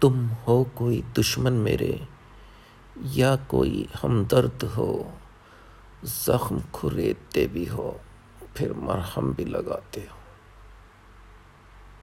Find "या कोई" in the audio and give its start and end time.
3.14-3.88